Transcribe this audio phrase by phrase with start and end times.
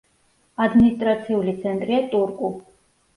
[0.63, 2.49] ადმინისტრაციული ცენტრია ტურკუ.